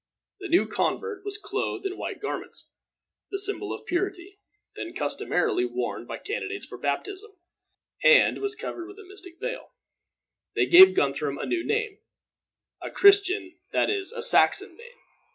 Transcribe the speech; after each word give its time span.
The 0.39 0.47
new 0.47 0.65
convert 0.67 1.23
was 1.23 1.37
clothed 1.37 1.85
in 1.85 1.95
white 1.95 2.19
garments 2.19 2.67
the 3.29 3.37
symbol 3.37 3.71
of 3.71 3.85
purity, 3.85 4.39
then 4.75 4.95
customarily 4.95 5.63
worn 5.63 6.07
by 6.07 6.17
candidates 6.17 6.65
for 6.65 6.79
baptism 6.79 7.33
and 8.03 8.39
was 8.41 8.55
covered 8.55 8.87
with 8.87 8.97
a 8.97 9.03
mystic 9.07 9.39
veil. 9.39 9.73
They 10.55 10.65
gave 10.65 10.95
Guthrum 10.95 11.37
a 11.37 11.45
new 11.45 11.63
name 11.63 11.99
a 12.81 12.89
Christian, 12.89 13.59
that 13.73 13.91
is, 13.91 14.11
a 14.11 14.23
Saxon 14.23 14.75
name. 14.75 14.97